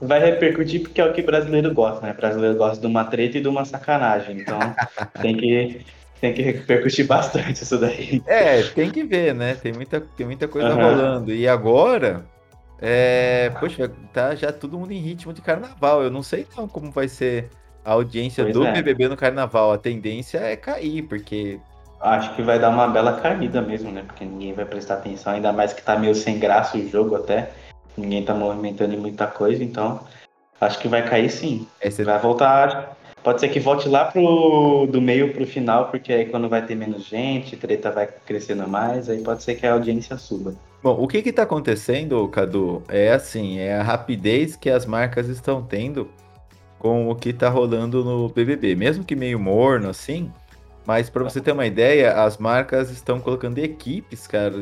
vai 0.00 0.20
repercutir 0.20 0.82
porque 0.82 1.00
é 1.00 1.04
o 1.04 1.12
que 1.12 1.22
brasileiro 1.22 1.74
gosta, 1.74 2.06
né? 2.06 2.12
brasileiro 2.12 2.56
gosta 2.56 2.80
de 2.80 2.86
uma 2.86 3.04
treta 3.04 3.38
e 3.38 3.40
de 3.40 3.48
uma 3.48 3.64
sacanagem. 3.64 4.38
Então 4.38 4.60
tem 5.20 5.36
que, 5.36 5.84
tem 6.20 6.32
que 6.32 6.42
repercutir 6.42 7.06
bastante 7.06 7.64
isso 7.64 7.78
daí. 7.78 8.22
É, 8.26 8.62
tem 8.62 8.90
que 8.90 9.02
ver, 9.02 9.34
né? 9.34 9.56
Tem 9.56 9.72
muita, 9.72 10.00
tem 10.00 10.24
muita 10.24 10.46
coisa 10.46 10.68
Aham. 10.68 10.82
rolando. 10.82 11.32
E 11.32 11.48
agora, 11.48 12.24
é, 12.80 13.50
poxa, 13.58 13.90
tá 14.12 14.36
já 14.36 14.52
todo 14.52 14.78
mundo 14.78 14.92
em 14.92 15.00
ritmo 15.00 15.32
de 15.32 15.42
carnaval. 15.42 16.00
Eu 16.00 16.12
não 16.12 16.22
sei 16.22 16.46
não 16.56 16.68
como 16.68 16.92
vai 16.92 17.08
ser 17.08 17.48
a 17.84 17.92
audiência 17.92 18.44
Pois 18.44 18.54
do 18.54 18.64
é. 18.64 18.72
BBB 18.72 19.08
no 19.08 19.16
carnaval. 19.16 19.72
A 19.72 19.78
tendência 19.78 20.38
é 20.38 20.54
cair, 20.54 21.02
porque 21.02 21.58
Acho 22.00 22.34
que 22.34 22.42
vai 22.42 22.58
dar 22.58 22.68
uma 22.70 22.86
bela 22.88 23.20
caída 23.20 23.62
mesmo, 23.62 23.90
né? 23.90 24.02
Porque 24.06 24.24
ninguém 24.24 24.52
vai 24.52 24.64
prestar 24.64 24.94
atenção, 24.94 25.32
ainda 25.32 25.52
mais 25.52 25.72
que 25.72 25.82
tá 25.82 25.96
meio 25.98 26.14
sem 26.14 26.38
graça 26.38 26.76
o 26.76 26.88
jogo 26.88 27.16
até. 27.16 27.50
Ninguém 27.96 28.24
tá 28.24 28.34
movimentando 28.34 28.96
muita 28.98 29.26
coisa, 29.26 29.62
então 29.64 30.00
acho 30.60 30.78
que 30.78 30.88
vai 30.88 31.08
cair 31.08 31.30
sim. 31.30 31.66
cê- 31.90 32.04
Vai 32.04 32.18
voltar. 32.18 32.96
Pode 33.22 33.40
ser 33.40 33.48
que 33.48 33.58
volte 33.58 33.88
lá 33.88 34.04
pro 34.04 34.86
do 34.86 35.00
meio 35.00 35.32
pro 35.32 35.46
final, 35.46 35.88
porque 35.88 36.12
aí 36.12 36.26
quando 36.26 36.46
vai 36.46 36.60
ter 36.66 36.74
menos 36.74 37.04
gente, 37.06 37.56
treta 37.56 37.90
vai 37.90 38.06
crescendo 38.26 38.68
mais, 38.68 39.08
aí 39.08 39.22
pode 39.22 39.42
ser 39.42 39.54
que 39.54 39.66
a 39.66 39.72
audiência 39.72 40.18
suba. 40.18 40.54
Bom, 40.82 41.02
o 41.02 41.08
que 41.08 41.22
que 41.22 41.32
tá 41.32 41.44
acontecendo, 41.44 42.28
Cadu? 42.28 42.82
É 42.86 43.12
assim, 43.12 43.58
é 43.58 43.76
a 43.78 43.82
rapidez 43.82 44.56
que 44.56 44.68
as 44.68 44.84
marcas 44.84 45.28
estão 45.28 45.62
tendo 45.62 46.10
com 46.78 47.08
o 47.08 47.14
que 47.14 47.32
tá 47.32 47.48
rolando 47.48 48.04
no 48.04 48.28
BBB, 48.28 48.74
mesmo 48.74 49.02
que 49.02 49.16
meio 49.16 49.40
morno 49.40 49.88
assim, 49.88 50.30
mas 50.86 51.08
para 51.08 51.24
você 51.24 51.40
ter 51.40 51.52
uma 51.52 51.66
ideia, 51.66 52.22
as 52.24 52.38
marcas 52.38 52.90
estão 52.90 53.20
colocando 53.20 53.58
equipes, 53.58 54.26
cara, 54.26 54.54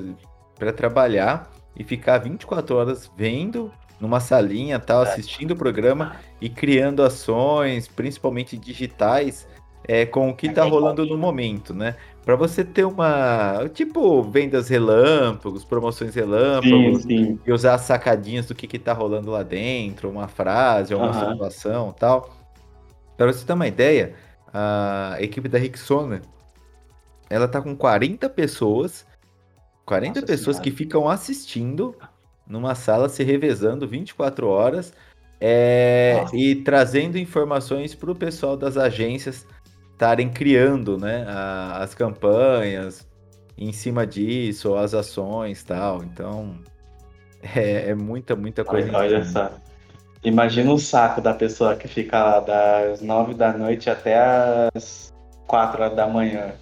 para 0.56 0.72
trabalhar 0.72 1.50
e 1.76 1.82
ficar 1.82 2.18
24 2.18 2.76
horas 2.76 3.10
vendo 3.16 3.72
numa 4.00 4.20
salinha, 4.20 4.80
tal, 4.80 5.02
assistindo 5.02 5.52
o 5.52 5.56
programa 5.56 6.16
e 6.40 6.48
criando 6.48 7.02
ações, 7.02 7.86
principalmente 7.86 8.56
digitais, 8.56 9.46
é, 9.86 10.04
com 10.04 10.30
o 10.30 10.34
que 10.34 10.50
tá 10.50 10.64
rolando 10.64 11.06
no 11.06 11.16
momento, 11.16 11.72
né? 11.72 11.96
Para 12.24 12.36
você 12.36 12.64
ter 12.64 12.84
uma, 12.84 13.68
tipo, 13.72 14.22
vendas 14.22 14.68
relâmpagos, 14.68 15.64
promoções 15.64 16.14
relâmpagos, 16.14 17.02
sim. 17.02 17.38
e 17.44 17.52
usar 17.52 17.74
as 17.74 17.82
sacadinhas 17.82 18.46
do 18.46 18.54
que, 18.54 18.66
que 18.66 18.78
tá 18.78 18.92
rolando 18.92 19.30
lá 19.30 19.42
dentro, 19.42 20.08
uma 20.08 20.28
frase, 20.28 20.94
uma 20.94 21.10
Aham. 21.10 21.32
situação 21.32 21.92
tal. 21.92 22.30
Para 23.16 23.32
você 23.32 23.44
ter 23.44 23.52
uma 23.52 23.66
ideia, 23.66 24.14
a 24.52 25.16
equipe 25.20 25.48
da 25.48 25.58
Rixona, 25.58 26.22
ela 27.30 27.48
tá 27.48 27.60
com 27.62 27.74
40 27.74 28.28
pessoas, 28.28 29.06
40 29.86 30.20
Nossa 30.20 30.26
pessoas 30.26 30.56
Senhora. 30.56 30.70
que 30.70 30.76
ficam 30.76 31.08
assistindo 31.08 31.96
numa 32.46 32.74
sala, 32.74 33.08
se 33.08 33.22
revezando 33.24 33.86
24 33.88 34.46
horas, 34.48 34.92
é, 35.40 36.24
e 36.32 36.56
trazendo 36.56 37.18
informações 37.18 37.94
para 37.94 38.10
o 38.10 38.14
pessoal 38.14 38.56
das 38.56 38.76
agências 38.76 39.46
estarem 39.92 40.28
criando 40.30 40.96
né, 40.98 41.24
a- 41.28 41.78
as 41.82 41.94
campanhas 41.94 43.06
em 43.56 43.72
cima 43.72 44.06
disso, 44.06 44.74
as 44.74 44.94
ações 44.94 45.62
tal. 45.64 46.02
Então, 46.04 46.58
é, 47.42 47.90
é 47.90 47.94
muita, 47.94 48.36
muita 48.36 48.64
coisa. 48.64 48.96
Olha 48.96 49.24
cima. 49.24 49.48
só. 49.48 49.61
Imagina 50.24 50.72
o 50.72 50.78
saco 50.78 51.20
da 51.20 51.34
pessoa 51.34 51.76
que 51.76 51.88
fica 51.88 52.22
lá 52.22 52.40
das 52.40 53.00
nove 53.02 53.34
da 53.34 53.52
noite 53.56 53.90
até 53.90 54.16
as 54.74 55.12
quatro 55.46 55.82
horas 55.82 55.96
da 55.96 56.06
manhã. 56.06 56.52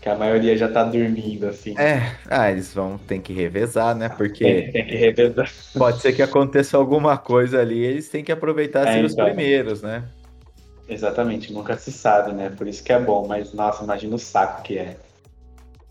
Que 0.00 0.08
a 0.08 0.16
maioria 0.16 0.56
já 0.56 0.70
tá 0.70 0.84
dormindo, 0.84 1.46
assim. 1.48 1.74
É, 1.76 2.18
ah, 2.30 2.50
eles 2.50 2.72
vão 2.72 2.98
ter 2.98 3.20
que 3.20 3.32
revezar, 3.32 3.94
né? 3.96 4.08
Tem, 4.42 4.62
Porque 4.62 4.72
tem 4.72 4.86
que 4.86 4.96
revezar. 4.96 5.50
pode 5.76 6.00
ser 6.00 6.12
que 6.12 6.22
aconteça 6.22 6.76
alguma 6.76 7.16
coisa 7.18 7.60
ali, 7.60 7.78
eles 7.78 8.08
têm 8.08 8.24
que 8.24 8.32
aproveitar 8.32 8.86
É, 8.86 8.86
ser 8.88 9.04
os 9.04 9.14
então. 9.14 9.24
primeiros, 9.24 9.82
né? 9.82 10.12
Exatamente, 10.88 11.52
nunca 11.52 11.76
se 11.76 11.92
sabe, 11.92 12.32
né? 12.32 12.48
Por 12.50 12.66
isso 12.66 12.82
que 12.82 12.92
é 12.92 12.98
bom, 12.98 13.26
mas 13.26 13.52
nossa, 13.52 13.84
imagina 13.84 14.14
o 14.16 14.18
saco 14.18 14.62
que 14.62 14.78
é. 14.78 14.98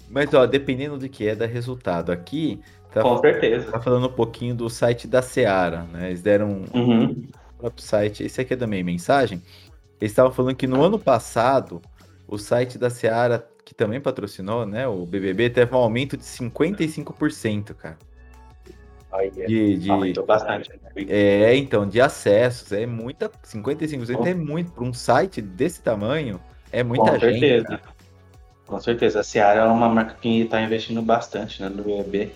Mas 0.08 0.34
ó, 0.34 0.46
dependendo 0.46 0.98
do 0.98 1.10
que 1.10 1.28
é, 1.28 1.36
dá 1.36 1.46
resultado. 1.46 2.12
Aqui 2.12 2.62
tá, 2.94 3.02
Com 3.02 3.18
certeza. 3.18 3.72
tá 3.72 3.80
falando 3.82 4.08
um 4.08 4.12
pouquinho 4.14 4.56
do 4.56 4.70
site 4.70 5.08
da 5.08 5.22
Seara, 5.22 5.84
né? 5.84 6.08
Eles 6.10 6.22
deram 6.22 6.64
um 6.74 6.80
Uhum. 6.80 7.28
próprio 7.58 7.84
site. 7.84 8.24
Esse 8.24 8.42
aqui 8.42 8.54
é 8.54 8.58
da 8.58 8.68
minha 8.68 8.84
mensagem. 8.84 9.42
Eles 10.00 10.12
estavam 10.12 10.32
falando 10.32 10.56
que 10.56 10.68
no 10.68 10.82
ano 10.84 11.00
passado, 11.00 11.82
o 12.28 12.38
site 12.38 12.78
da 12.78 12.90
Seara, 12.90 13.48
que 13.66 13.74
também 13.74 14.02
patrocinou, 14.02 14.66
né? 14.66 14.88
O 14.88 15.06
BBB, 15.06 15.50
teve 15.50 15.74
um 15.74 15.78
aumento 15.78 16.18
de 16.18 16.24
55%, 16.24 17.74
cara. 17.74 17.98
Olha, 19.12 19.30
De, 19.32 19.78
de, 19.78 19.92
aumentou 19.92 20.26
bastante. 20.26 20.70
né? 20.72 21.06
é, 21.08 21.56
então, 21.56 21.88
de 21.88 22.02
acessos. 22.02 22.72
É 22.72 22.86
muita. 22.86 23.30
55% 23.44 24.26
é 24.26 24.34
muito. 24.34 24.72
Para 24.72 24.84
um 24.84 24.94
site 24.94 25.42
desse 25.42 25.82
tamanho, 25.82 26.40
é 26.72 26.84
muita 26.84 27.12
Com 27.12 27.20
gente. 27.20 27.40
certeza. 27.40 27.68
cara. 27.68 27.82
Com 28.66 28.80
certeza. 28.80 29.20
A 29.20 29.24
Seara 29.24 29.62
é 29.62 29.66
uma 29.66 29.88
marca 29.88 30.16
que 30.20 30.42
está 30.42 30.60
investindo 30.62 31.02
bastante 31.02 31.62
né, 31.62 31.70
no 31.70 31.84
BBB. 31.84 32.32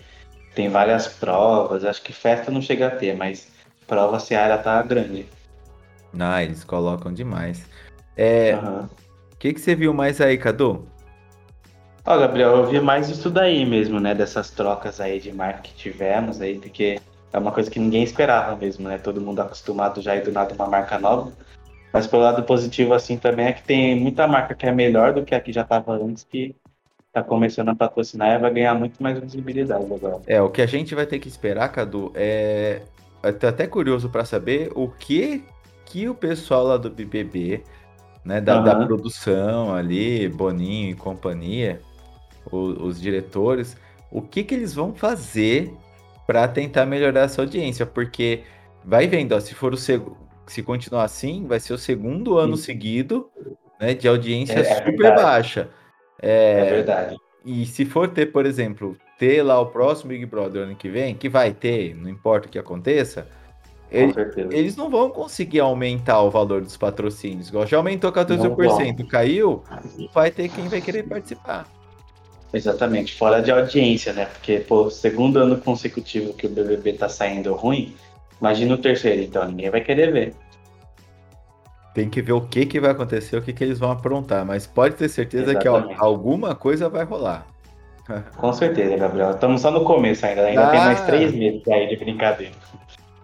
Tem 0.58 0.68
várias 0.68 1.06
provas. 1.06 1.84
Acho 1.84 2.02
que 2.02 2.12
festa 2.12 2.50
não 2.50 2.60
chega 2.60 2.88
a 2.88 2.90
ter, 2.90 3.16
mas 3.16 3.46
prova 3.86 4.16
a 4.16 4.18
Seara 4.18 4.58
tá 4.58 4.82
grande. 4.82 5.24
Ah, 6.18 6.42
eles 6.42 6.64
colocam 6.64 7.14
demais. 7.14 7.64
É, 8.16 8.56
O 8.56 8.58
Aham. 8.58 8.90
que, 9.38 9.52
que 9.52 9.60
você 9.60 9.76
viu 9.76 9.94
mais 9.94 10.20
aí, 10.20 10.36
Cadu? 10.36 10.84
Ó, 12.04 12.18
Gabriel, 12.18 12.56
eu 12.56 12.66
vi 12.66 12.80
mais 12.80 13.08
isso 13.08 13.30
daí 13.30 13.64
mesmo, 13.64 14.00
né? 14.00 14.16
Dessas 14.16 14.50
trocas 14.50 15.00
aí 15.00 15.20
de 15.20 15.32
marca 15.32 15.60
que 15.60 15.72
tivemos 15.74 16.40
aí, 16.40 16.58
porque 16.58 17.00
é 17.32 17.38
uma 17.38 17.52
coisa 17.52 17.70
que 17.70 17.78
ninguém 17.78 18.02
esperava 18.02 18.56
mesmo, 18.56 18.88
né? 18.88 18.98
Todo 18.98 19.20
mundo 19.20 19.40
acostumado 19.40 20.02
já 20.02 20.16
ir 20.16 20.24
do 20.24 20.32
nada 20.32 20.52
uma 20.54 20.66
marca 20.66 20.98
nova. 20.98 21.30
Mas 21.92 22.08
pelo 22.08 22.24
lado 22.24 22.42
positivo, 22.42 22.94
assim, 22.94 23.16
também 23.16 23.46
é 23.46 23.52
que 23.52 23.62
tem 23.62 23.94
muita 23.94 24.26
marca 24.26 24.56
que 24.56 24.66
é 24.66 24.72
melhor 24.72 25.12
do 25.14 25.22
que 25.24 25.36
a 25.36 25.40
que 25.40 25.52
já 25.52 25.62
estava 25.62 25.92
antes, 25.92 26.24
que 26.24 26.56
tá 27.22 27.28
começando 27.28 27.68
a 27.70 27.74
patrocinar 27.74 28.40
vai 28.40 28.52
ganhar 28.52 28.74
muito 28.74 29.02
mais 29.02 29.18
visibilidade 29.18 29.84
agora. 29.84 30.20
É, 30.26 30.40
o 30.42 30.50
que 30.50 30.62
a 30.62 30.66
gente 30.66 30.94
vai 30.94 31.06
ter 31.06 31.18
que 31.18 31.28
esperar, 31.28 31.68
Cadu, 31.70 32.12
é. 32.14 32.82
Tô 33.40 33.46
até 33.48 33.66
curioso 33.66 34.08
para 34.08 34.24
saber 34.24 34.70
o 34.74 34.88
que 34.88 35.44
que 35.84 36.08
o 36.08 36.14
pessoal 36.14 36.64
lá 36.64 36.76
do 36.76 36.90
BBB, 36.90 37.62
né, 38.24 38.40
da, 38.40 38.58
da 38.58 38.74
Aham. 38.74 38.86
produção 38.86 39.74
ali, 39.74 40.28
Boninho 40.28 40.90
e 40.90 40.94
companhia, 40.94 41.80
o- 42.50 42.84
os 42.86 43.00
diretores, 43.00 43.76
o 44.10 44.20
que 44.22 44.44
que 44.44 44.54
eles 44.54 44.74
vão 44.74 44.94
fazer 44.94 45.72
para 46.26 46.46
tentar 46.46 46.86
melhorar 46.86 47.22
essa 47.22 47.40
audiência? 47.42 47.86
Porque 47.86 48.42
vai 48.84 49.06
vendo, 49.06 49.32
ó, 49.34 49.40
se 49.40 49.54
for 49.54 49.72
o 49.72 49.76
seg... 49.76 50.02
se 50.46 50.62
continuar 50.62 51.04
assim, 51.04 51.46
vai 51.46 51.58
ser 51.58 51.72
o 51.72 51.78
segundo 51.78 52.38
ano 52.38 52.56
Sim. 52.56 52.62
seguido, 52.64 53.30
né, 53.80 53.94
de 53.94 54.06
audiência 54.08 54.58
É, 54.58 54.60
é 54.60 54.64
super 54.64 54.92
verdade. 54.92 55.22
baixa. 55.22 55.70
É, 56.20 56.64
verdade. 56.64 57.16
E 57.44 57.64
se 57.66 57.84
for 57.84 58.08
ter, 58.08 58.26
por 58.26 58.44
exemplo, 58.44 58.96
ter 59.18 59.42
lá 59.42 59.60
o 59.60 59.66
próximo 59.66 60.10
Big 60.10 60.26
Brother 60.26 60.62
ano 60.62 60.76
que 60.76 60.88
vem, 60.88 61.14
que 61.14 61.28
vai 61.28 61.52
ter, 61.52 61.94
não 61.94 62.08
importa 62.10 62.46
o 62.46 62.50
que 62.50 62.58
aconteça, 62.58 63.26
ele- 63.90 64.12
eles 64.52 64.76
não 64.76 64.90
vão 64.90 65.10
conseguir 65.10 65.60
aumentar 65.60 66.20
o 66.22 66.30
valor 66.30 66.60
dos 66.60 66.76
patrocínios. 66.76 67.48
Igual 67.48 67.66
já 67.66 67.76
aumentou 67.76 68.12
14%, 68.12 69.06
caiu, 69.06 69.62
vai 70.12 70.30
ter 70.30 70.48
quem 70.48 70.68
vai 70.68 70.80
querer 70.80 71.04
participar. 71.04 71.66
Exatamente, 72.52 73.14
fora 73.14 73.40
de 73.40 73.50
audiência, 73.50 74.12
né? 74.12 74.24
Porque, 74.24 74.60
pô, 74.60 74.90
segundo 74.90 75.38
ano 75.38 75.58
consecutivo 75.58 76.32
que 76.32 76.46
o 76.46 76.50
BBB 76.50 76.94
tá 76.94 77.08
saindo 77.08 77.52
ruim, 77.54 77.94
imagina 78.40 78.74
o 78.74 78.78
terceiro, 78.78 79.22
então 79.22 79.46
ninguém 79.46 79.70
vai 79.70 79.82
querer 79.82 80.12
ver. 80.12 80.34
Tem 81.94 82.08
que 82.08 82.22
ver 82.22 82.32
o 82.32 82.40
que, 82.42 82.64
que 82.66 82.78
vai 82.80 82.90
acontecer, 82.90 83.36
o 83.36 83.42
que, 83.42 83.52
que 83.52 83.64
eles 83.64 83.78
vão 83.78 83.90
aprontar. 83.90 84.44
Mas 84.44 84.66
pode 84.66 84.94
ter 84.94 85.08
certeza 85.08 85.54
que 85.54 85.66
Exatamente. 85.68 85.96
alguma 86.00 86.54
coisa 86.54 86.88
vai 86.88 87.04
rolar. 87.04 87.46
Com 88.36 88.52
certeza, 88.52 88.96
Gabriel. 88.96 89.30
Estamos 89.32 89.60
só 89.60 89.70
no 89.70 89.84
começo 89.84 90.24
ainda, 90.24 90.42
ainda 90.46 90.68
Ah. 90.68 90.70
tem 90.70 90.80
mais 90.80 91.00
três 91.02 91.34
meses 91.34 91.66
aí 91.68 91.88
de 91.88 91.96
brincadeira. 91.96 92.52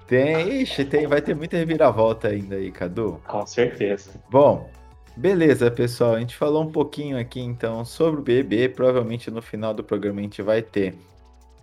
Tem, 0.07 0.61
ixi, 0.61 0.85
tem, 0.85 1.07
vai 1.07 1.23
ter 1.23 1.35
muita 1.35 1.57
reviravolta 1.57 2.29
ainda 2.29 2.57
aí, 2.57 2.71
Cadu. 2.71 3.21
Com 3.27 3.47
certeza. 3.47 4.11
Bom, 4.31 4.69
beleza, 5.17 5.71
pessoal. 5.71 6.15
A 6.15 6.21
gente 6.21 6.37
falou 6.37 6.63
um 6.63 6.71
pouquinho 6.71 7.19
aqui 7.19 7.41
então 7.41 7.85
sobre 7.85 8.21
o 8.21 8.23
BBB. 8.23 8.69
Provavelmente 8.71 9.31
no 9.31 9.41
final 9.41 9.73
do 9.73 9.83
programa 9.83 10.21
a 10.21 10.23
gente 10.23 10.43
vai 10.43 10.61
ter, 10.61 10.95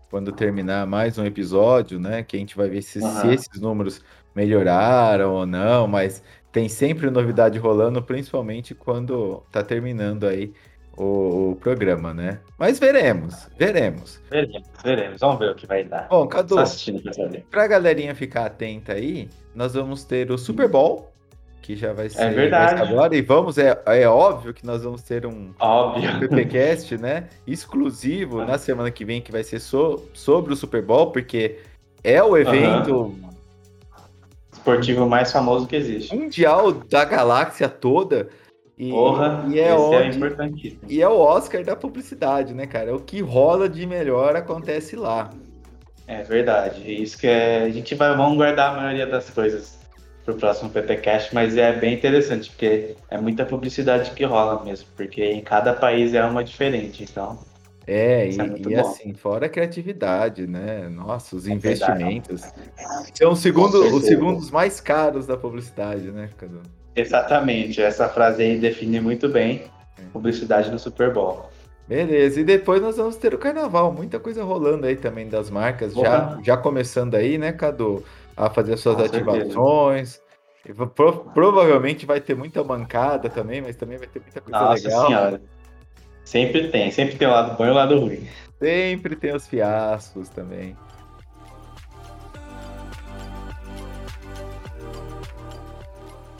quando 0.09 0.31
terminar 0.31 0.87
mais 0.87 1.19
um 1.19 1.25
episódio, 1.25 1.99
né? 1.99 2.23
Que 2.23 2.35
a 2.35 2.39
gente 2.39 2.57
vai 2.57 2.67
ver 2.67 2.81
se, 2.81 2.99
se 2.99 3.05
Aham. 3.05 3.31
esses 3.33 3.61
números 3.61 4.01
melhoraram 4.33 5.33
ou 5.33 5.45
não. 5.45 5.87
Mas 5.87 6.23
tem 6.51 6.67
sempre 6.67 7.09
novidade 7.09 7.57
rolando, 7.57 8.01
principalmente 8.01 8.75
quando 8.75 9.43
tá 9.51 9.63
terminando 9.63 10.27
aí 10.27 10.53
o, 10.97 11.51
o 11.51 11.55
programa, 11.55 12.13
né? 12.13 12.39
Mas 12.57 12.79
veremos, 12.79 13.47
veremos. 13.57 14.21
Veremos, 14.29 14.67
veremos. 14.83 15.19
Vamos 15.19 15.39
ver 15.39 15.51
o 15.51 15.55
que 15.55 15.65
vai 15.65 15.83
dar. 15.83 16.07
Bom, 16.09 16.27
Cadu, 16.27 16.55
Só 16.55 16.61
assistindo 16.61 17.01
pra 17.49 17.67
galerinha 17.67 18.13
ficar 18.13 18.45
atenta 18.45 18.93
aí, 18.93 19.29
nós 19.55 19.73
vamos 19.73 20.03
ter 20.03 20.31
o 20.31 20.37
Super 20.37 20.67
Bowl, 20.67 21.11
aqui 21.57 21.75
já 21.75 21.93
vai 21.93 22.09
ser, 22.09 22.21
é 22.21 22.29
verdade. 22.29 22.81
Agora. 22.81 23.15
E 23.15 23.21
vamos, 23.21 23.57
é, 23.57 23.81
é 23.85 24.07
óbvio 24.07 24.53
que 24.53 24.65
nós 24.65 24.83
vamos 24.83 25.01
ter 25.01 25.25
um, 25.25 25.51
óbvio. 25.59 26.09
um 26.15 26.19
PPcast, 26.19 26.97
né? 26.97 27.29
Exclusivo 27.47 28.43
na 28.43 28.57
semana 28.57 28.91
que 28.91 29.05
vem, 29.05 29.21
que 29.21 29.31
vai 29.31 29.43
ser 29.43 29.59
so, 29.59 30.03
sobre 30.13 30.51
o 30.51 30.55
Super 30.55 30.81
Bowl, 30.81 31.11
porque 31.11 31.59
é 32.03 32.21
o 32.21 32.35
evento 32.35 32.95
uhum. 32.95 33.30
Esportivo 34.51 35.07
mais 35.07 35.31
famoso 35.31 35.67
que 35.67 35.75
existe. 35.75 36.15
Mundial 36.15 36.71
da 36.71 37.05
galáxia 37.05 37.69
toda. 37.69 38.29
E, 38.77 38.89
Porra, 38.89 39.45
e 39.49 39.59
é, 39.59 39.67
é 39.67 39.75
onde, 39.75 40.23
é 40.23 40.73
E 40.89 41.01
é 41.01 41.07
o 41.07 41.19
Oscar 41.19 41.63
da 41.63 41.75
publicidade, 41.75 42.53
né, 42.53 42.65
cara? 42.65 42.89
É 42.89 42.93
o 42.93 42.99
que 42.99 43.21
rola 43.21 43.69
de 43.69 43.85
melhor 43.85 44.35
acontece 44.35 44.95
lá. 44.95 45.29
É 46.07 46.23
verdade. 46.23 46.91
Isso 46.91 47.17
que 47.17 47.27
é, 47.27 47.63
a 47.63 47.69
gente 47.69 47.93
vai 47.95 48.15
vamos 48.15 48.37
guardar 48.37 48.73
a 48.73 48.77
maioria 48.77 49.05
das 49.05 49.29
coisas 49.29 49.79
pro 50.25 50.35
próximo 50.35 50.69
PPcast, 50.69 51.33
mas 51.33 51.57
é 51.57 51.73
bem 51.73 51.93
interessante 51.93 52.49
porque 52.49 52.95
é 53.09 53.17
muita 53.17 53.45
publicidade 53.45 54.11
que 54.11 54.23
rola 54.23 54.63
mesmo, 54.63 54.87
porque 54.95 55.23
em 55.23 55.41
cada 55.41 55.73
país 55.73 56.13
é 56.13 56.23
uma 56.23 56.43
diferente, 56.43 57.03
então. 57.03 57.39
É, 57.87 58.29
e, 58.29 58.39
é 58.39 58.69
e 58.69 58.75
assim, 58.75 59.13
fora 59.13 59.47
a 59.47 59.49
criatividade, 59.49 60.45
né? 60.45 60.87
Nossa, 60.89 61.35
os 61.35 61.47
é 61.47 61.51
investimentos. 61.51 62.43
São 63.13 63.31
o 63.31 63.35
segundo, 63.35 63.95
os 63.95 64.05
segundos 64.05 64.51
mais 64.51 64.79
caros 64.79 65.25
da 65.25 65.35
publicidade, 65.35 66.11
né, 66.11 66.29
Cadu? 66.37 66.61
Exatamente, 66.95 67.81
essa 67.81 68.07
frase 68.09 68.43
aí 68.43 68.59
define 68.59 68.99
muito 68.99 69.29
bem 69.29 69.63
é. 69.97 70.03
publicidade 70.13 70.69
no 70.69 70.77
Super 70.77 71.11
Bowl. 71.13 71.49
Beleza, 71.87 72.39
e 72.39 72.43
depois 72.43 72.81
nós 72.81 72.97
vamos 72.97 73.15
ter 73.15 73.33
o 73.33 73.37
carnaval, 73.37 73.91
muita 73.91 74.19
coisa 74.19 74.43
rolando 74.43 74.85
aí 74.85 74.95
também 74.95 75.27
das 75.27 75.49
marcas, 75.49 75.93
já, 75.93 76.39
já 76.43 76.55
começando 76.55 77.15
aí, 77.15 77.37
né, 77.37 77.51
Cadu, 77.51 78.03
a 78.37 78.49
fazer 78.49 78.77
suas 78.77 78.95
Com 78.95 79.03
ativações. 79.03 80.21
Pro, 80.95 81.25
provavelmente 81.33 82.05
vai 82.05 82.21
ter 82.21 82.35
muita 82.35 82.63
bancada 82.63 83.29
também, 83.29 83.61
mas 83.61 83.75
também 83.75 83.97
vai 83.97 84.07
ter 84.07 84.21
muita 84.21 84.39
coisa 84.39 84.59
Nossa 84.59 84.83
legal. 84.83 85.07
Senhora. 85.07 85.41
Sempre 86.23 86.69
tem, 86.69 86.91
sempre 86.91 87.15
tem 87.15 87.27
o 87.27 87.31
lado 87.31 87.57
bom 87.57 87.65
e 87.65 87.69
o 87.69 87.73
lado 87.73 87.99
ruim. 87.99 88.27
Sempre 88.59 89.15
tem 89.15 89.35
os 89.35 89.47
fiascos 89.47 90.29
também. 90.29 90.75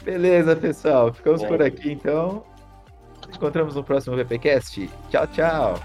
Beleza, 0.03 0.55
pessoal. 0.55 1.13
Ficamos 1.13 1.43
por 1.43 1.61
aqui 1.61 1.91
então 1.91 2.43
encontramos 3.41 3.73
no 3.73 3.83
próximo 3.83 4.15
VPcast. 4.15 4.87
Tchau, 5.09 5.27
tchau. 5.27 5.79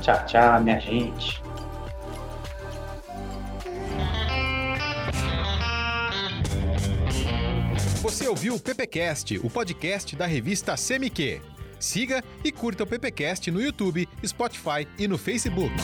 Tchau, 0.00 0.26
tchau, 0.26 0.62
minha 0.62 0.80
gente. 0.80 1.42
Você 8.00 8.28
ouviu 8.28 8.54
o 8.54 8.60
PPcast, 8.60 9.38
o 9.38 9.50
podcast 9.50 10.16
da 10.16 10.26
revista 10.26 10.74
CMQ. 10.74 11.53
Siga 11.84 12.24
e 12.42 12.50
curta 12.50 12.82
o 12.82 12.86
PPcast 12.86 13.50
no 13.50 13.60
YouTube, 13.60 14.08
Spotify 14.24 14.88
e 14.98 15.06
no 15.06 15.18
Facebook. 15.18 15.74